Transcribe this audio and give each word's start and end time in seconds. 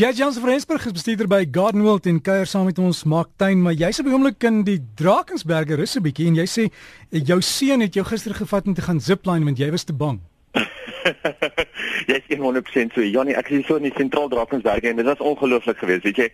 Jazz 0.00 0.16
Jans 0.16 0.38
van 0.38 0.48
Rensburg 0.48 0.86
is 0.86 0.92
bestuurder 0.92 1.28
by 1.28 1.44
Garden 1.52 1.82
World 1.84 2.06
en 2.08 2.22
kuier 2.24 2.46
saam 2.48 2.64
met 2.64 2.78
ons 2.80 3.02
maak 3.04 3.28
tuin, 3.36 3.60
maar 3.60 3.74
jy's 3.76 3.98
op 4.00 4.06
die 4.08 4.14
oomblik 4.16 4.46
in 4.48 4.62
die 4.64 4.78
Drakensberge 4.96 5.76
rus 5.76 5.92
'n 5.98 6.00
bietjie 6.06 6.28
en 6.30 6.38
jy 6.40 6.46
sê 6.48 6.64
jou 7.10 7.36
seun 7.42 7.84
het 7.84 7.92
jou 7.92 8.04
gister 8.08 8.32
gevat 8.32 8.66
om 8.66 8.72
te 8.74 8.80
gaan 8.80 9.00
zipline 9.00 9.44
want 9.44 9.58
jy 9.58 9.70
was 9.70 9.84
te 9.84 9.92
bang. 9.92 10.20
jy 12.06 12.20
is 12.28 12.38
100% 12.38 12.94
so. 12.94 13.04
Janie, 13.04 13.36
ek 13.38 13.50
is 13.54 13.66
so 13.68 13.80
in 13.80 13.88
die 13.88 13.94
sentraal 13.96 14.30
Drakensberg 14.32 14.86
en 14.88 15.00
dit 15.00 15.08
was 15.08 15.24
ongelooflik 15.24 15.80
geweest, 15.82 16.04
weet 16.08 16.20
jy. 16.24 16.28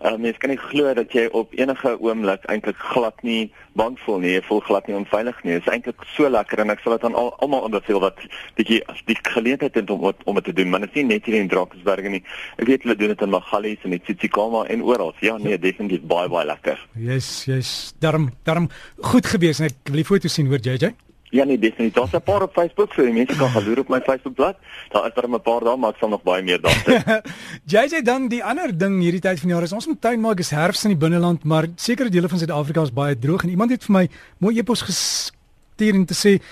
Uh, 0.00 0.16
mens 0.20 0.40
kan 0.42 0.52
nie 0.52 0.60
glo 0.60 0.92
dat 0.96 1.12
jy 1.14 1.26
op 1.36 1.54
enige 1.56 1.96
oomblik 2.00 2.44
eintlik 2.52 2.80
glad 2.92 3.22
nie 3.26 3.46
bang 3.76 3.96
voel 4.04 4.20
nie, 4.22 4.32
jy 4.36 4.42
voel 4.48 4.62
glad 4.64 4.88
nie 4.88 4.96
onveilig 4.96 5.38
nie. 5.44 5.56
Dit 5.58 5.66
is 5.66 5.72
eintlik 5.72 6.04
so 6.14 6.28
lekker 6.32 6.62
en 6.64 6.72
ek 6.72 6.82
sal 6.84 6.96
dit 6.96 7.06
aan 7.08 7.16
al, 7.18 7.32
almal 7.44 7.66
aanbeveel 7.68 8.00
wat 8.04 8.20
bietjie 8.58 8.80
as 8.92 9.00
die 9.08 9.18
geleentheid 9.28 9.76
het 9.76 9.92
om 9.92 10.06
om 10.06 10.38
dit 10.40 10.48
te 10.48 10.56
doen, 10.56 10.70
maar 10.72 10.84
dit 10.84 10.94
is 10.94 11.00
nie 11.02 11.16
net 11.16 11.28
hier 11.28 11.40
in 11.40 11.50
Drakensberg 11.52 12.10
nie. 12.12 12.22
Ek 12.56 12.68
weet 12.70 12.86
hulle 12.86 12.98
doen 12.98 13.14
dit 13.14 13.24
in 13.26 13.34
Magalies 13.34 13.84
en 13.84 13.96
in 13.96 14.04
Tsitsikamma 14.04 14.66
en 14.72 14.84
oral. 14.86 15.14
Ja, 15.24 15.36
nee, 15.38 15.58
definitief 15.60 16.06
baie 16.08 16.30
baie 16.32 16.48
lekker. 16.48 16.80
Yes, 17.00 17.44
yes. 17.48 17.72
Daarom, 18.00 18.30
daarom 18.48 18.70
goed 19.12 19.28
gewees 19.28 19.60
en 19.60 19.70
ek 19.70 19.82
wil 19.90 20.02
die 20.02 20.08
foto 20.08 20.32
sien 20.32 20.48
hoor 20.52 20.62
JJ. 20.62 20.94
Ja 21.30 21.44
nee, 21.44 21.58
definitief. 21.58 21.94
Daar's 21.94 22.12
'n 22.12 22.22
paar 22.22 22.42
op 22.42 22.52
Facebook, 22.52 22.92
so 22.92 23.02
die 23.02 23.12
mense 23.12 23.36
kan 23.36 23.50
gaan 23.50 23.64
loer 23.64 23.78
op 23.78 23.88
my 23.88 24.00
Facebookblad. 24.00 24.56
Daar 24.88 25.06
is 25.06 25.14
daar 25.14 25.28
'n 25.28 25.40
paar 25.42 25.60
daar, 25.64 25.78
maar 25.78 25.90
ek 25.90 25.96
sal 25.96 26.08
nog 26.08 26.22
baie 26.22 26.42
meer 26.42 26.60
daar 26.60 26.82
sê. 26.84 27.20
JJ 27.72 28.02
dan 28.02 28.28
die 28.28 28.44
ander 28.44 28.78
ding 28.78 29.00
hierdie 29.00 29.20
tyd 29.20 29.38
van 29.40 29.48
die 29.48 29.54
jaar 29.54 29.62
is 29.64 29.72
ons 29.72 29.86
moet 29.86 30.00
tuin 30.00 30.20
maak, 30.20 30.38
is 30.38 30.50
herfs 30.50 30.84
in 30.84 30.90
die 30.90 30.98
binneland, 30.98 31.44
maar 31.44 31.66
sekere 31.76 32.08
dele 32.08 32.28
van 32.28 32.38
Suid-Afrika 32.38 32.82
is 32.82 32.92
baie 32.92 33.18
droog 33.18 33.42
en 33.42 33.48
iemand 33.48 33.70
het 33.70 33.84
vir 33.84 33.92
my 33.92 34.08
mooi 34.38 34.58
epos 34.58 34.82
gestuur 34.82 35.94
en 35.94 36.04
te 36.04 36.14
sê 36.14 36.42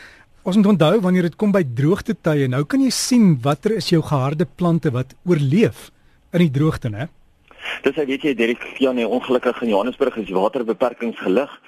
ons 0.43 0.57
moet 0.57 0.67
onthou 0.67 1.01
wanneer 1.01 1.23
dit 1.23 1.37
kom 1.37 1.53
by 1.53 1.65
droogte 1.75 2.17
tye, 2.21 2.49
nou 2.49 2.65
kan 2.65 2.81
jy 2.81 2.91
sien 2.91 3.39
watter 3.43 3.77
is 3.77 3.89
jou 3.89 4.03
geharde 4.03 4.47
plante 4.57 4.91
wat 4.91 5.15
oorleef 5.25 5.91
in 6.33 6.39
die 6.39 6.51
droogte, 6.51 6.91
né? 6.91 7.09
Dis 7.83 7.97
hy 7.97 8.07
weet 8.07 8.23
jy 8.23 8.35
Derek 8.35 8.65
ja 8.79 8.93
nee 8.93 9.09
ongelukkig 9.09 9.63
in 9.63 9.69
Johannesburg 9.69 10.17
is 10.17 10.31
waterbeperkings 10.31 11.19
gelig 11.19 11.61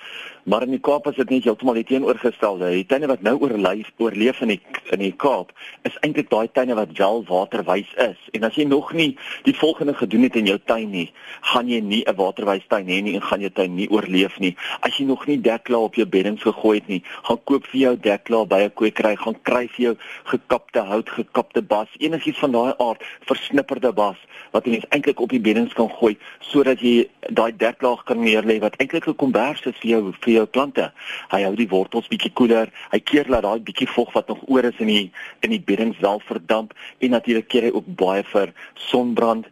maar 0.46 0.62
in 0.62 0.76
die 0.76 0.80
Kaap 0.80 1.08
is 1.10 1.16
dit 1.18 1.30
net 1.34 1.46
heeltemal 1.48 1.74
die 1.74 1.84
teenoorgestelde. 1.88 2.68
Die 2.70 2.84
tuine 2.86 3.08
wat 3.10 3.22
nou 3.26 3.34
oorleef 3.40 3.88
oorleef 3.98 4.38
in 4.44 4.52
die 4.54 4.60
in 4.94 5.00
die 5.02 5.14
Kaap 5.18 5.50
is 5.88 5.96
eintlik 6.06 6.28
daai 6.30 6.46
tuine 6.54 6.76
wat 6.78 6.92
wel 6.94 7.24
waterwys 7.26 7.88
is. 8.04 8.20
En 8.30 8.46
as 8.46 8.54
jy 8.54 8.68
nog 8.70 8.92
nie 8.94 9.08
die 9.48 9.54
volgende 9.58 9.96
gedoen 9.98 10.28
het 10.28 10.38
in 10.38 10.46
jou 10.46 10.58
tuin 10.70 10.92
nie, 10.92 11.08
gaan 11.50 11.66
jy 11.66 11.80
nie 11.82 12.04
'n 12.06 12.14
waterwys 12.14 12.62
tuin 12.68 12.86
hê 12.86 13.00
nie 13.02 13.14
en 13.18 13.26
gaan 13.26 13.40
jou 13.40 13.50
tuin 13.50 13.74
nie 13.74 13.88
oorleef 13.90 14.38
nie. 14.38 14.54
As 14.80 14.94
jy 14.98 15.06
nog 15.06 15.26
nie 15.26 15.40
dekla 15.40 15.78
op 15.78 15.94
jou 15.94 16.06
beddings 16.06 16.42
gegooi 16.42 16.78
het 16.78 16.88
nie, 16.88 17.02
gaan 17.22 17.42
koop 17.44 17.66
vir 17.66 17.80
jou 17.80 17.96
dekla 17.96 18.46
by 18.46 18.60
'n 18.62 18.70
kwekery, 18.70 19.16
gaan 19.16 19.42
kry 19.42 19.66
vir 19.66 19.82
jou 19.84 19.96
gekapte 20.24 20.80
hout, 20.80 21.08
gekapte 21.08 21.62
bas, 21.62 21.88
enigiets 21.98 22.38
van 22.38 22.52
daai 22.52 22.74
aard, 22.78 23.02
versnipperde 23.26 23.92
bas 23.92 24.16
wat 24.52 24.64
jy 24.64 24.80
eintlik 24.90 25.20
op 25.20 25.30
die 25.30 25.40
beddings 25.40 25.74
kan 25.74 25.85
gooi 25.88 26.16
sodat 26.40 26.80
jy 26.80 27.08
daai 27.30 27.52
deklaag 27.56 28.04
kan 28.04 28.20
neerlê 28.22 28.58
wat 28.60 28.76
eintlik 28.80 29.08
'n 29.08 29.16
kombers 29.16 29.66
is 29.66 29.78
vir 29.82 29.90
jou 29.90 30.12
vir 30.20 30.32
jou 30.32 30.46
plante. 30.46 30.92
Hy 31.30 31.42
hou 31.42 31.54
die 31.56 31.68
wortels 31.68 32.08
bietjie 32.08 32.32
koeler. 32.32 32.68
Hy 32.92 33.00
keer 33.00 33.24
dat 33.24 33.42
daai 33.42 33.60
bietjie 33.60 33.88
vog 33.88 34.12
wat 34.12 34.28
nog 34.28 34.42
oor 34.46 34.64
is 34.64 34.78
in 34.78 34.86
die 34.86 35.10
in 35.40 35.50
die 35.50 35.60
beddings 35.60 35.98
wel 36.00 36.20
verdamp 36.20 36.74
en 36.98 37.10
natuurlik 37.10 37.48
keer 37.48 37.62
hy 37.62 37.70
ook 37.70 37.86
baie 37.96 38.22
vir 38.22 38.52
sonbrand 38.74 39.46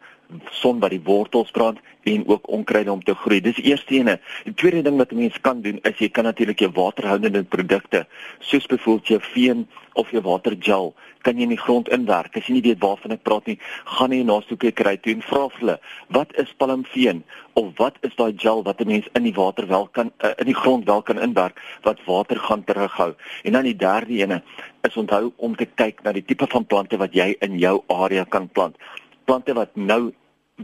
son 0.50 0.80
wat 0.80 0.92
die 0.94 1.02
wortels 1.04 1.50
brand 1.50 1.78
en 2.04 2.27
ook 2.28 2.48
onkruide 2.48 2.92
om 2.92 3.02
te 3.02 3.14
groei. 3.14 3.40
Dis 3.40 3.56
die 3.56 3.70
eerste 3.70 3.94
ene. 3.94 4.18
Die 4.44 4.54
tweede 4.54 4.82
ding 4.82 4.96
wat 4.96 5.12
'n 5.12 5.16
mens 5.16 5.40
kan 5.40 5.60
doen 5.62 5.78
is 5.82 5.98
jy 5.98 6.08
kan 6.08 6.24
natuurlik 6.24 6.58
jou 6.58 6.70
waterhoudende 6.70 7.44
produkte 7.44 8.06
soos 8.40 8.66
byvoorbeeld 8.66 9.06
jou 9.06 9.20
veen 9.20 9.68
of 9.92 10.10
jou 10.10 10.22
watergel 10.22 10.94
kan 11.22 11.36
jy 11.36 11.42
in 11.42 11.48
die 11.48 11.64
grond 11.66 11.88
inwerk. 11.88 12.36
As 12.36 12.46
jy 12.46 12.52
nie 12.52 12.62
weet 12.62 12.80
waarvan 12.80 13.12
ek 13.12 13.22
praat 13.22 13.46
nie, 13.46 13.58
gaan 13.84 14.12
jy 14.12 14.22
na 14.22 14.40
soeke 14.40 14.72
kry 14.72 14.96
toe 14.96 15.12
en 15.12 15.22
vra 15.22 15.48
vir 15.48 15.60
hulle, 15.60 15.78
wat 16.08 16.36
is 16.36 16.52
palmveen 16.58 17.24
of 17.55 17.72
wat 17.78 17.94
is 18.02 18.14
daai 18.16 18.34
gel 18.36 18.62
wat 18.62 18.80
'n 18.80 18.88
mens 18.88 19.08
in 19.14 19.22
die 19.22 19.34
water 19.34 19.66
wel 19.66 19.88
kan 19.92 20.12
uh, 20.24 20.32
in 20.38 20.46
die 20.46 20.60
grond 20.62 20.84
wel 20.84 21.02
kan 21.02 21.18
inwerk 21.18 21.60
wat 21.82 22.05
water 22.05 22.36
gaan 22.36 22.64
terughou. 22.64 23.14
En 23.44 23.52
dan 23.52 23.64
die 23.64 23.77
derde 23.77 24.12
ene 24.12 24.42
is 24.83 24.96
onthou 24.96 25.33
om 25.36 25.56
te 25.56 25.67
kyk 25.67 26.02
na 26.02 26.12
die 26.12 26.24
tipe 26.24 26.46
van 26.46 26.67
plante 26.67 26.96
wat 26.96 27.14
jy 27.14 27.36
in 27.40 27.58
jou 27.58 27.83
area 27.89 28.24
kan 28.24 28.48
plant 28.48 28.77
plante 29.24 29.55
wat 29.56 29.77
nou 29.77 30.12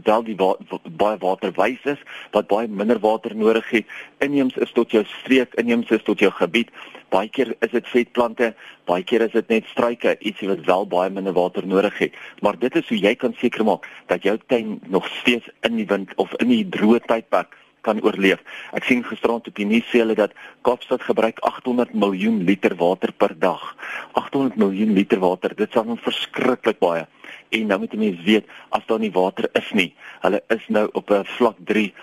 wel 0.03 0.23
die 0.23 0.35
wa 0.35 0.55
baie 0.97 1.17
waterwys 1.19 1.83
is, 1.83 1.99
wat 2.31 2.47
baie 2.47 2.67
minder 2.67 2.99
water 2.99 3.35
nodig 3.35 3.69
het. 3.69 3.85
Inheems 4.23 4.55
is 4.55 4.71
tot 4.71 4.91
jou 4.91 5.03
streek, 5.05 5.53
inheems 5.59 5.91
is 5.91 6.03
tot 6.03 6.19
jou 6.19 6.31
gebied. 6.31 6.71
Baie 7.11 7.29
keer 7.29 7.55
is 7.59 7.71
dit 7.71 7.87
vetplante, 7.87 8.53
baie 8.87 9.03
keer 9.03 9.25
is 9.27 9.35
dit 9.35 9.47
net 9.51 9.67
struike, 9.71 10.15
ietsie 10.19 10.47
wat 10.51 10.63
wel 10.65 10.87
baie 10.87 11.09
minder 11.09 11.35
water 11.35 11.67
nodig 11.67 11.97
het. 11.99 12.15
Maar 12.41 12.59
dit 12.59 12.75
is 12.75 12.87
hoe 12.87 12.99
jy 12.99 13.15
kan 13.15 13.35
seker 13.39 13.65
maak 13.67 13.87
dat 14.07 14.23
jou 14.23 14.37
tuin 14.47 14.79
nog 14.87 15.07
steeds 15.21 15.49
in 15.67 15.75
die 15.75 15.87
wind 15.87 16.15
of 16.15 16.33
in 16.39 16.53
die 16.53 16.63
droë 16.69 17.03
tydperk 17.07 17.57
kan 17.81 18.01
oorleef. 18.01 18.39
Ek 18.73 18.83
sien 18.83 19.03
gisterand 19.03 19.47
op 19.47 19.55
die 19.55 19.65
nuus 19.65 19.87
sê 19.89 20.03
hulle 20.03 20.15
dat 20.15 20.33
Kaapstad 20.61 21.01
gebruik 21.01 21.39
800 21.39 21.93
miljoen 21.93 22.43
liter 22.43 22.75
water 22.75 23.11
per 23.11 23.33
dag. 23.39 23.75
800 24.13 24.55
miljoen 24.55 24.93
liter 24.93 25.19
water, 25.19 25.55
dit 25.55 25.75
is 25.75 26.03
verskriklik 26.03 26.79
baie 26.79 27.07
en 27.51 27.67
nou 27.67 27.79
moet 27.83 27.93
mense 27.99 28.23
weet 28.23 28.47
as 28.75 28.85
daar 28.87 28.99
nie 28.99 29.11
water 29.11 29.49
is 29.59 29.71
nie. 29.75 29.89
Hulle 30.23 30.41
is 30.55 30.67
nou 30.67 30.87
op 30.93 31.11
'n 31.11 31.25
vlak 31.37 31.57
3 31.65 31.93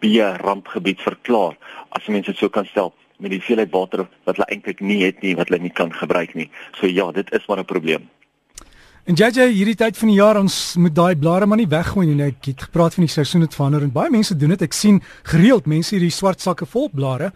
B 0.00 0.04
rampgebied 0.44 1.00
verklaar 1.00 1.56
as 1.90 2.06
mense 2.06 2.30
dit 2.30 2.38
so 2.38 2.48
kan 2.48 2.66
stel 2.66 2.94
met 3.18 3.30
die 3.30 3.42
veelheid 3.42 3.70
water 3.70 4.06
wat 4.24 4.36
hulle 4.36 4.50
eintlik 4.52 4.80
nie 4.80 5.04
het 5.04 5.22
nie 5.22 5.34
wat 5.36 5.48
hulle 5.48 5.62
nie 5.62 5.72
kan 5.72 5.92
gebruik 5.92 6.34
nie. 6.34 6.50
So 6.80 6.86
ja, 6.86 7.12
dit 7.12 7.32
is 7.32 7.46
maar 7.46 7.58
'n 7.58 7.64
probleem. 7.64 8.08
En 9.08 9.16
JJ, 9.16 9.46
hierdie 9.56 9.72
tyd 9.80 9.96
van 9.96 10.10
die 10.10 10.18
jaar 10.18 10.36
ons 10.36 10.54
moet 10.76 10.92
daai 10.92 11.14
blare 11.16 11.46
maar 11.48 11.56
nie 11.56 11.70
weggooi 11.70 12.04
nie. 12.10 12.26
Ek 12.26 12.50
het 12.50 12.66
gepraat 12.66 12.92
van 12.98 13.06
die 13.06 13.08
seisoen 13.08 13.46
het 13.46 13.56
verander 13.56 13.86
en 13.86 13.94
baie 13.94 14.12
mense 14.12 14.36
doen 14.36 14.52
dit. 14.52 14.66
Ek 14.66 14.76
sien 14.76 14.98
gereeld 15.30 15.64
mense 15.64 15.94
hierdie 15.94 16.12
swart 16.12 16.44
sakke 16.44 16.68
vol 16.68 16.90
blare 16.92 17.30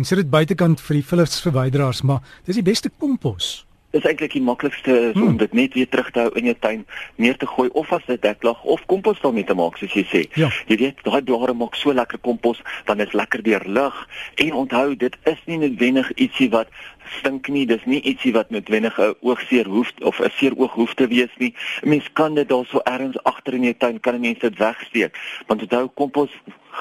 en 0.00 0.08
sit 0.08 0.22
dit 0.22 0.30
buitekant 0.32 0.80
vir 0.80 1.02
die 1.02 1.04
fillers 1.04 1.36
verwyderaars, 1.44 2.00
maar 2.08 2.24
dis 2.48 2.56
die 2.56 2.64
beste 2.64 2.88
kompos 2.88 3.67
is 3.90 4.04
eintlik 4.04 4.34
die 4.36 4.42
maklikste 4.44 4.94
hmm. 5.14 5.22
om 5.22 5.36
dit 5.40 5.52
net 5.56 5.74
weer 5.74 5.88
terug 5.88 6.10
te 6.12 6.20
hou 6.20 6.32
in 6.36 6.50
jou 6.50 6.56
tuin 6.60 6.84
neer 7.16 7.36
te 7.40 7.46
gooi 7.48 7.68
of 7.72 7.92
as 7.92 8.04
dit 8.06 8.20
deklag 8.22 8.60
of 8.62 8.84
kompos 8.86 9.20
daarmee 9.22 9.48
te 9.48 9.56
maak 9.56 9.78
soos 9.80 9.94
jy 9.96 10.04
sê. 10.10 10.22
Ja. 10.36 10.50
Jy 10.68 10.76
weet 10.82 11.00
daai 11.06 11.22
blare 11.24 11.54
maak 11.56 11.78
so 11.78 11.94
lekker 11.96 12.20
kompos 12.20 12.60
dan 12.90 13.00
is 13.00 13.16
lekker 13.16 13.42
deur 13.42 13.64
lug 13.64 13.96
en 14.44 14.60
onthou 14.64 14.92
dit 14.96 15.16
is 15.32 15.40
nie 15.46 15.58
noodwendig 15.64 16.12
ietsie 16.16 16.50
wat 16.52 16.68
stink 17.18 17.48
nie. 17.48 17.64
Dis 17.66 17.84
nie 17.88 18.02
ietsie 18.04 18.34
wat 18.36 18.50
noodwendig 18.52 18.98
'n 19.00 19.14
oogseer 19.24 19.66
hoef 19.66 19.92
of 20.04 20.20
'n 20.20 20.30
seer 20.36 20.52
oog 20.56 20.72
hoef 20.72 20.94
te 20.94 21.08
wees 21.08 21.32
nie. 21.38 21.54
'n 21.82 21.88
Mens 21.88 22.12
kan 22.12 22.34
dit 22.34 22.48
daarso 22.48 22.80
ergens 22.84 23.22
agter 23.22 23.54
in 23.54 23.62
jou 23.62 23.74
tuin 23.78 24.00
kan 24.00 24.14
'n 24.14 24.20
mens 24.20 24.38
dit 24.38 24.58
wegsteek. 24.58 25.16
Want 25.46 25.62
onthou 25.62 25.88
kompos 25.94 26.30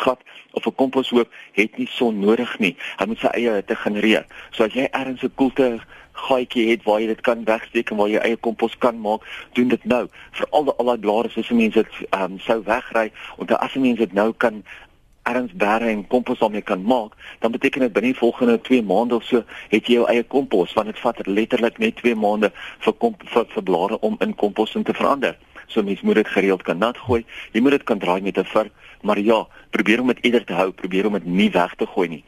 gat 0.04 0.22
of 0.52 0.66
'n 0.66 0.76
komposhoop 0.76 1.30
het 1.52 1.78
nie 1.78 1.88
son 1.90 2.20
nodig 2.20 2.60
nie. 2.60 2.76
Hy 2.98 3.06
moet 3.06 3.20
sy 3.20 3.28
eie 3.34 3.52
hitte 3.52 3.76
genereer. 3.76 4.26
So 4.52 4.64
as 4.64 4.74
jy 4.74 4.88
ergens 4.92 5.24
'n 5.24 5.36
koelte 5.36 5.80
gaatjie 6.18 6.70
het 6.70 6.84
waar 6.84 7.00
jy 7.02 7.08
dit 7.08 7.22
kan 7.22 7.44
wegsteek 7.46 7.92
en 7.92 7.98
waar 7.98 8.10
jy 8.10 8.22
eie 8.26 8.38
kompos 8.38 8.78
kan 8.78 9.00
maak, 9.02 9.22
doen 9.54 9.68
dit 9.68 9.86
nou. 9.86 10.08
Veral 10.32 10.74
al 10.78 10.86
daai 10.86 10.98
blare 10.98 11.30
soos 11.30 11.50
mense 11.50 11.84
dit 11.84 12.10
ehm 12.10 12.24
um, 12.32 12.40
sou 12.40 12.62
wegry 12.64 13.12
en 13.38 13.58
as 13.60 13.74
mense 13.76 14.02
dit 14.06 14.14
nou 14.14 14.34
kan 14.34 14.64
erns 15.28 15.52
bære 15.52 15.90
en 15.92 16.06
kompos 16.08 16.40
om 16.46 16.54
jy 16.56 16.62
kan 16.62 16.84
maak, 16.84 17.16
dan 17.44 17.52
beteken 17.52 17.84
dit 17.86 17.94
binne 17.94 18.14
die 18.14 18.20
volgende 18.20 18.62
2 18.70 18.84
maande 18.88 19.16
of 19.16 19.26
so 19.28 19.44
het 19.74 19.90
jy 19.90 20.00
jou 20.00 20.08
eie 20.12 20.24
kompos 20.24 20.74
want 20.78 20.92
dit 20.92 21.02
vat 21.04 21.20
letterlik 21.28 21.82
net 21.84 22.00
2 22.04 22.16
maande 22.16 22.52
vir 22.86 22.96
komp 23.04 23.24
vir, 23.34 23.46
vir 23.56 23.68
blare 23.70 24.00
om 24.00 24.18
in 24.24 24.36
kompos 24.36 24.76
te 24.78 24.94
verander. 24.94 25.36
So 25.68 25.84
mens 25.84 26.02
moet 26.02 26.16
dit 26.16 26.28
gereeld 26.28 26.64
kan 26.64 26.78
nat 26.80 26.98
gooi. 26.98 27.26
Jy 27.52 27.62
moet 27.62 27.76
dit 27.76 27.84
kan 27.84 28.00
draai 28.00 28.22
met 28.22 28.38
'n 28.38 28.48
vir, 28.54 28.72
maar 29.02 29.20
ja, 29.20 29.48
probeer 29.70 30.02
om 30.02 30.08
dit 30.08 30.24
eerder 30.24 30.46
te 30.46 30.54
hou, 30.54 30.72
probeer 30.72 31.06
om 31.06 31.14
dit 31.14 31.26
nie 31.26 31.50
weg 31.52 31.76
te 31.76 31.86
gooi 31.86 32.08
nie. 32.08 32.24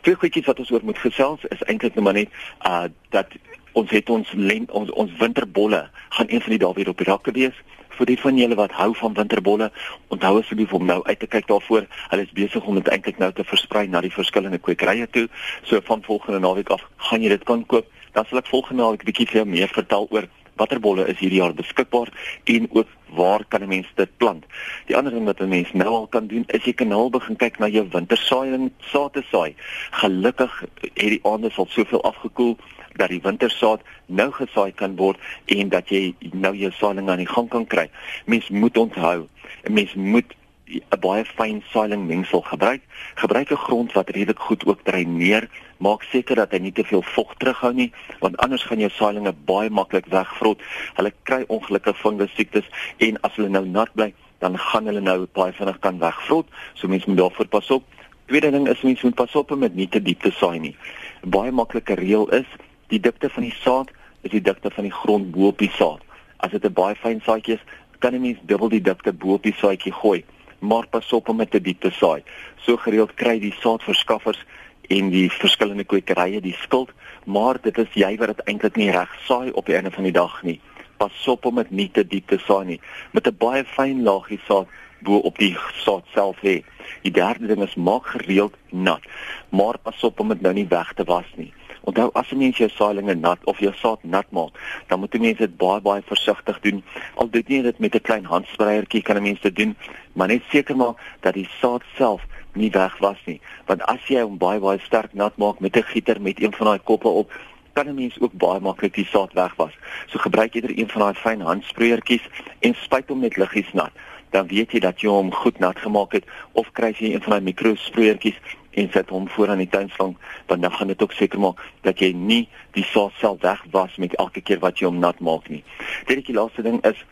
Twee 0.00 0.14
goedjies 0.14 0.46
wat 0.46 0.58
ons 0.58 0.70
oor 0.70 0.84
moet 0.84 0.98
gesels 0.98 1.44
is 1.50 1.62
eintlik 1.66 1.94
net 1.94 2.04
maar 2.04 2.18
net 2.18 2.28
uh 2.68 2.84
dat 3.14 3.30
ons 3.72 3.90
het 3.90 4.10
ons 4.10 4.32
lent 4.32 4.70
ons 4.70 4.90
ons 4.90 5.16
winterbolle 5.18 5.88
gaan 6.16 6.30
een 6.30 6.40
van 6.40 6.56
die 6.56 6.74
weer 6.74 6.88
op 6.88 6.98
die 6.98 7.08
rakke 7.08 7.32
wees. 7.32 7.56
Vir 7.94 8.06
die 8.06 8.18
van 8.18 8.38
julle 8.38 8.54
wat 8.58 8.72
hou 8.74 8.94
van 8.98 9.14
winterbolle 9.14 9.70
onthou 10.14 10.38
asseblief 10.40 10.72
om 10.72 10.86
nou 10.86 11.00
uit 11.02 11.18
te 11.18 11.26
kyk 11.26 11.46
daarvoor. 11.46 11.86
Hulle 12.10 12.22
is 12.22 12.32
besig 12.34 12.64
om 12.64 12.74
dit 12.74 12.88
eintlik 12.88 13.18
nou 13.18 13.32
te 13.32 13.44
versprei 13.44 13.86
na 13.86 14.00
die 14.00 14.14
verskillende 14.14 14.58
kwekerye 14.58 15.06
toe. 15.10 15.28
So 15.62 15.80
van 15.84 16.02
volgende 16.02 16.38
naweek 16.38 16.70
af 16.74 16.86
gaan 16.96 17.22
jy 17.22 17.28
dit 17.28 17.44
kan 17.44 17.66
koop. 17.66 17.90
Dan 18.12 18.26
sal 18.30 18.38
ek 18.38 18.50
volgende 18.50 18.82
naweek 18.82 19.02
'n 19.02 19.10
bietjie 19.10 19.26
vir 19.26 19.42
jou 19.42 19.46
meer 19.46 19.68
vertel 19.68 20.06
oor 20.10 20.28
watter 20.56 20.80
bolle 20.80 21.06
is 21.06 21.18
hierdie 21.18 21.40
jaar 21.40 21.54
beskikbaar 21.54 22.12
en 22.44 22.68
ook 22.70 22.88
waar 23.14 23.44
kan 23.48 23.62
'n 23.62 23.68
mens 23.68 23.86
dit 23.94 24.16
plant. 24.16 24.44
Die 24.86 24.96
ander 24.96 25.12
ding 25.12 25.24
wat 25.24 25.40
'n 25.40 25.48
mens 25.48 25.72
nou 25.72 25.88
al 25.88 26.06
kan 26.06 26.26
doen 26.26 26.44
is 26.46 26.64
jy 26.64 26.72
kan 26.72 26.88
nou 26.88 27.10
begin 27.10 27.36
kyk 27.36 27.58
na 27.58 27.68
jou 27.68 27.86
wintersaaiing, 27.90 28.72
saad 28.78 29.12
te 29.12 29.22
saai. 29.30 29.54
Gelukkig 29.90 30.64
het 30.80 31.08
die 31.08 31.20
aande 31.22 31.50
al 31.56 31.66
soveel 31.68 32.02
afgekoel 32.02 32.56
dat 32.92 33.08
die 33.08 33.20
wintersaad 33.22 33.80
nou 34.06 34.30
gesaai 34.32 34.72
kan 34.72 34.96
word 34.96 35.18
en 35.46 35.68
dat 35.68 35.88
jy 35.88 36.14
nou 36.32 36.54
jou 36.56 36.70
saaiing 36.72 37.10
aan 37.10 37.22
die 37.22 37.34
gang 37.34 37.48
kan 37.48 37.66
kry. 37.66 37.90
Mens 38.26 38.48
moet 38.48 38.76
onthou, 38.78 39.28
'n 39.64 39.72
mens 39.72 39.94
moet 39.94 40.34
'n 40.66 41.00
baie 41.00 41.24
fyn 41.24 41.62
saailing 41.72 42.06
mengsel 42.06 42.40
gebruik. 42.40 42.82
Gebruik 43.14 43.50
'n 43.50 43.64
grond 43.66 43.92
wat 43.92 44.10
redelik 44.10 44.38
goed 44.38 44.66
ook 44.66 44.80
dreineer. 44.82 45.48
Maak 45.78 46.02
seker 46.02 46.36
dat 46.36 46.52
hy 46.52 46.58
nie 46.58 46.72
te 46.72 46.84
veel 46.84 47.02
vog 47.02 47.34
terughou 47.38 47.72
nie, 47.72 47.92
want 48.20 48.36
anders 48.44 48.62
gaan 48.62 48.80
jou 48.80 48.90
saailinge 48.90 49.32
baie 49.48 49.70
maklik 49.70 50.06
wegvrot. 50.12 50.62
Hulle 50.98 51.12
kry 51.22 51.44
ongelukkige 51.48 51.98
fungus 51.98 52.34
siektes 52.34 52.68
en 52.98 53.18
as 53.22 53.34
hulle 53.36 53.48
nou 53.48 53.64
nat 53.66 53.90
bly, 53.94 54.12
dan 54.38 54.58
gaan 54.58 54.86
hulle 54.86 55.00
nou 55.00 55.26
baie 55.32 55.52
vinnig 55.52 55.78
kan 55.80 55.98
wegvrot. 55.98 56.46
So 56.74 56.88
mense 56.88 57.08
moet 57.10 57.18
daarvoor 57.18 57.50
pas 57.50 57.70
op. 57.70 57.84
Tweede 58.26 58.50
ding 58.50 58.68
is 58.68 58.82
mense 58.82 59.06
moet 59.06 59.18
pas 59.18 59.34
op 59.34 59.50
om 59.50 59.60
dit 59.60 59.74
nie 59.74 59.88
te 59.88 60.02
diep 60.02 60.22
te 60.22 60.30
saai 60.30 60.58
nie. 60.58 60.76
'n 61.24 61.30
Baie 61.30 61.52
maklike 61.52 61.94
reël 61.94 62.28
is 62.30 62.48
die 62.88 63.00
dikte 63.00 63.28
van 63.28 63.42
die 63.42 63.56
saad 63.64 63.90
is 64.22 64.30
die 64.30 64.40
dikte 64.40 64.70
van 64.70 64.84
die 64.84 64.92
grond 64.92 65.30
bo 65.32 65.48
op 65.48 65.58
die 65.58 65.72
saad. 65.76 66.00
As 66.36 66.50
dit 66.50 66.64
'n 66.64 66.72
baie 66.72 66.94
fyn 66.94 67.20
saadjie 67.20 67.54
is, 67.54 67.64
kan 67.98 68.14
'n 68.14 68.20
mens 68.20 68.38
dubbel 68.42 68.68
die 68.68 68.80
dikte 68.80 69.12
bo 69.12 69.34
op 69.34 69.42
die 69.42 69.56
saadjie 69.56 69.92
gooi, 69.92 70.24
maar 70.58 70.86
pas 70.86 71.12
op 71.12 71.28
om 71.28 71.38
dit 71.38 71.50
te 71.50 71.60
diep 71.60 71.80
te 71.80 71.90
saai. 71.90 72.22
So 72.56 72.76
gereeld 72.76 73.14
kry 73.14 73.38
die 73.38 73.54
saadverskaffers 73.60 74.44
en 74.88 75.10
die 75.10 75.30
verskillende 75.32 75.84
kwekerye 75.84 76.40
die 76.40 76.56
skuld, 76.60 76.90
maar 77.24 77.58
dit 77.62 77.78
is 77.78 77.88
jy 77.94 78.16
wat 78.20 78.34
dit 78.34 78.46
eintlik 78.46 78.76
nie 78.76 78.90
reg 78.90 79.10
saai 79.26 79.50
op 79.52 79.66
die 79.66 79.76
einde 79.76 79.90
van 79.90 80.04
die 80.04 80.12
dag 80.12 80.42
nie. 80.42 80.60
Pas 80.96 81.28
op 81.28 81.46
om 81.46 81.56
dit 81.62 81.70
nie 81.70 81.90
te 81.90 82.04
diep 82.06 82.28
te 82.28 82.38
saai 82.38 82.64
nie. 82.64 82.80
Met 83.12 83.26
'n 83.26 83.36
baie 83.38 83.64
fyn 83.64 84.02
laagie 84.02 84.40
saad 84.46 84.66
bo 85.04 85.16
op 85.16 85.38
die 85.38 85.56
saad 85.84 86.04
self 86.14 86.40
hê. 86.42 86.62
Die 87.02 87.12
derde 87.12 87.46
ding 87.46 87.62
is 87.62 87.74
maak 87.74 88.06
gereeld 88.06 88.56
nat, 88.70 89.02
maar 89.48 89.78
pas 89.78 90.04
op 90.04 90.20
om 90.20 90.28
dit 90.28 90.40
nou 90.40 90.54
nie 90.54 90.68
weg 90.68 90.92
te 90.96 91.04
was 91.04 91.28
nie. 91.36 91.52
Onthou 91.84 92.10
as 92.14 92.32
'n 92.32 92.38
mens 92.38 92.56
jou 92.56 92.68
saailinge 92.68 93.14
nat 93.14 93.38
of 93.44 93.58
jou 93.58 93.72
saad 93.74 94.04
nat 94.04 94.30
maak, 94.30 94.52
dan 94.88 95.00
moet 95.00 95.14
'n 95.14 95.20
mens 95.20 95.38
dit 95.38 95.56
baie 95.56 95.80
baie 95.80 96.02
versigtig 96.02 96.60
doen. 96.60 96.82
Al 97.14 97.30
doen 97.30 97.44
jy 97.46 97.62
dit 97.62 97.78
met 97.78 97.94
'n 97.94 98.00
klein 98.00 98.24
handspreiertjie 98.24 99.02
kan 99.02 99.16
'n 99.16 99.22
mens 99.22 99.40
dit 99.40 99.56
doen, 99.56 99.76
maar 100.12 100.28
net 100.28 100.42
seker 100.48 100.76
maak 100.76 100.96
dat 101.20 101.34
die 101.34 101.48
saad 101.60 101.82
self 101.96 102.22
nie 102.54 102.70
weg 102.70 102.98
was 102.98 103.18
nie. 103.24 103.40
Want 103.66 103.82
as 103.82 104.06
jy 104.08 104.22
hom 104.22 104.38
baie 104.38 104.60
baie 104.60 104.78
sterk 104.84 105.14
nat 105.14 105.36
maak 105.36 105.60
met 105.60 105.76
'n 105.76 105.82
gieter 105.82 106.20
met 106.20 106.42
een 106.42 106.52
van 106.52 106.66
daai 106.66 106.78
koppe 106.78 107.08
op, 107.08 107.32
kan 107.72 107.86
'n 107.88 107.94
mens 107.94 108.20
ook 108.20 108.32
baie 108.32 108.60
maklik 108.60 108.94
die 108.94 109.06
saad 109.06 109.32
wegwas. 109.32 109.72
So 110.06 110.18
gebruik 110.18 110.54
eerder 110.54 110.78
een 110.78 110.88
van 110.88 111.00
daai 111.00 111.14
fyn 111.14 111.40
handspreiertjies 111.40 112.28
en 112.60 112.74
spuit 112.74 113.08
hom 113.08 113.20
net 113.20 113.36
liggies 113.36 113.72
nat. 113.72 113.92
Dan 114.30 114.46
weet 114.46 114.72
jy 114.72 114.78
dat 114.78 115.00
jy 115.00 115.08
hom 115.08 115.32
goed 115.32 115.58
nat 115.58 115.78
gemaak 115.78 116.12
het 116.12 116.24
of 116.52 116.72
kry 116.72 116.94
jy 116.98 117.12
een 117.12 117.22
van 117.22 117.30
daai 117.30 117.42
mikrospreiertjies 117.42 118.38
en 118.70 118.88
sit 118.92 119.08
hom 119.08 119.28
voor 119.28 119.48
aan 119.48 119.58
die 119.58 119.68
tuinslang, 119.68 120.16
want 120.46 120.62
dan 120.62 120.72
gaan 120.72 120.86
dit 120.86 121.02
ook 121.02 121.12
seker 121.12 121.40
maak 121.40 121.60
dat 121.80 121.98
jy 121.98 122.12
nie 122.12 122.48
die 122.70 122.84
saad 122.84 123.12
self 123.18 123.40
wegwas 123.40 123.96
met 123.96 124.14
elke 124.14 124.40
keer 124.40 124.58
wat 124.58 124.78
jy 124.78 124.86
hom 124.86 124.98
nat 124.98 125.20
maak 125.20 125.48
nie. 125.48 125.64
Dit 126.06 126.26
die 126.26 126.34
laaste 126.34 126.62
ding 126.62 126.82
is 126.84 127.04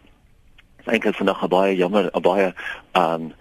is 0.82 0.92
eintlik 0.92 1.14
vandag 1.14 1.42
'n 1.42 1.48
baie 1.48 1.76
jammer, 1.76 2.10
'n 2.12 2.22
baie 2.22 2.54
um 2.92 3.32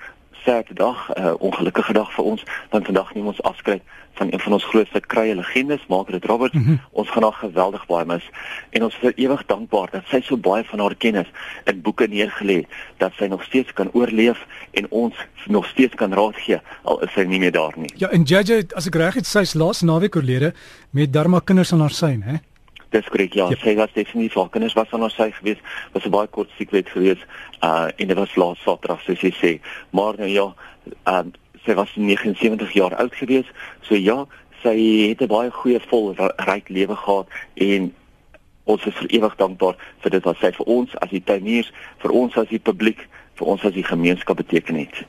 sad 0.46 0.66
dag, 0.74 1.10
'n 1.10 1.22
uh, 1.22 1.34
ongelukkige 1.40 1.94
dag 1.94 2.14
vir 2.14 2.24
ons, 2.24 2.44
want 2.70 2.86
vandag 2.86 3.14
neem 3.14 3.28
ons 3.28 3.42
afskeid 3.42 3.82
van 4.14 4.28
een 4.32 4.40
van 4.40 4.54
ons 4.54 4.64
grootste 4.64 5.00
krye 5.00 5.36
legendes, 5.36 5.86
Margaret 5.88 6.26
Roberts. 6.26 6.54
Mm 6.54 6.64
-hmm. 6.64 6.82
Ons 6.92 7.10
gaan 7.10 7.24
haar 7.24 7.34
geweldig 7.34 7.86
baie 7.86 8.06
mis 8.06 8.30
en 8.70 8.84
ons 8.84 8.94
is 8.94 9.00
vir 9.00 9.14
ewig 9.16 9.46
dankbaar 9.46 9.90
dat 9.92 10.04
sy 10.06 10.22
so 10.22 10.38
baie 10.38 10.64
van 10.64 10.80
haar 10.80 10.96
kennis 10.96 11.28
in 11.64 11.82
boeke 11.82 12.08
neergelê 12.08 12.66
dat 12.98 13.12
sy 13.18 13.26
nog 13.26 13.44
steeds 13.44 13.74
kan 13.74 13.90
oorleef 13.94 14.46
en 14.72 14.86
ons 14.90 15.16
nog 15.46 15.66
steeds 15.66 15.96
kan 15.96 16.14
raad 16.14 16.36
gee 16.36 16.62
al 16.82 17.02
is 17.02 17.12
sy 17.12 17.22
nie 17.22 17.40
meer 17.40 17.52
daar 17.52 17.74
nie. 17.76 17.92
Ja, 17.96 18.10
en 18.10 18.24
JJ, 18.24 18.64
as 18.74 18.88
ek 18.88 18.96
reg 18.96 19.14
het, 19.14 19.26
sy's 19.26 19.54
laas 19.54 19.82
naweek 19.82 20.16
oorlede 20.16 20.54
met 20.90 21.14
Dharma 21.14 21.40
kinders 21.40 21.74
aan 21.74 21.80
haar 21.80 21.90
sy, 21.96 22.18
hè? 22.22 22.36
Dis 22.92 23.08
korrek 23.08 23.34
ja, 23.34 23.48
yep. 23.50 23.62
sy 23.64 23.76
was 23.80 23.94
definitief 23.96 24.36
haar 24.36 24.50
kinders 24.52 24.76
was 24.76 24.92
aan 24.92 25.06
haar 25.06 25.14
sy 25.16 25.30
gewees, 25.32 25.60
was 25.94 26.06
'n 26.06 26.12
baie 26.12 26.28
kort 26.28 26.50
siekte 26.58 26.84
gewees. 26.84 27.22
Uh 27.64 27.88
en 27.96 28.08
dit 28.08 28.18
was 28.18 28.36
laas 28.36 28.60
Saterdag 28.64 29.02
soos 29.02 29.22
jy 29.22 29.32
sê. 29.32 29.52
Maar 29.92 30.14
nou 30.18 30.30
ja, 30.30 30.48
uh 31.08 31.24
sy 31.66 31.74
was 31.74 31.96
79 31.96 32.72
jaar 32.74 32.96
oud 32.96 33.16
gewees. 33.16 33.48
So 33.82 33.96
ja, 33.96 34.26
sy 34.64 34.76
het 35.08 35.22
'n 35.22 35.28
baie 35.28 35.52
goeie 35.52 35.80
vol 35.88 36.16
ryk 36.36 36.70
lewe 36.70 36.96
gehad 36.96 37.28
en 37.54 37.94
ons 38.64 38.86
is 38.86 38.94
vir 38.94 39.10
ewig 39.10 39.36
dankbaar 39.36 39.76
vir 40.02 40.12
dit 40.12 40.24
wat 40.24 40.38
sy 40.38 40.52
vir 40.52 40.66
ons 40.66 40.96
as 41.02 41.10
die 41.10 41.24
tuiniers, 41.24 41.72
vir 41.98 42.12
ons 42.12 42.38
as 42.38 42.48
die 42.48 42.60
publiek, 42.60 43.08
vir 43.36 43.48
ons 43.48 43.64
as 43.64 43.74
die 43.74 43.84
gemeenskap 43.84 44.38
beteken 44.38 44.76
het. 44.76 45.06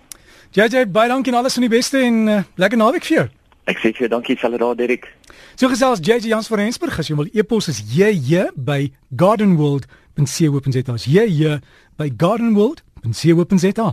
JJ, 0.53 0.87
baie 0.93 1.09
dankie 1.09 1.33
en 1.33 1.39
alles 1.39 1.55
van 1.57 1.65
die 1.65 1.73
beste 1.73 1.99
en 1.99 2.29
uh, 2.29 2.43
lekker 2.57 2.79
naweek 2.79 3.05
vir 3.05 3.17
jou. 3.17 3.29
Ek 3.71 3.79
sê 3.79 3.93
vir 3.95 4.11
dankie 4.11 4.37
vir 4.37 4.59
daar 4.59 4.77
Derek. 4.77 5.07
So 5.55 5.69
gesels 5.71 6.03
JJ 6.03 6.27
Jans 6.29 6.49
van 6.51 6.59
Rensburg 6.65 6.99
as 6.99 7.09
jy 7.09 7.17
wil 7.17 7.31
e-pos 7.33 7.69
is 7.69 7.83
JJ 7.95 8.51
by 8.57 8.91
gardenworld.co.za. 9.15 10.97
JJ 11.07 11.61
by 11.97 12.11
gardenworld.co.za. 12.17 13.93